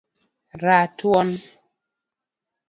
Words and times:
ratuon 0.61 1.29